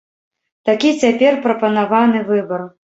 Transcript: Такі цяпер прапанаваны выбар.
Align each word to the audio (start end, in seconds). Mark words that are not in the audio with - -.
Такі 0.71 0.89
цяпер 1.03 1.39
прапанаваны 1.47 2.29
выбар. 2.33 2.71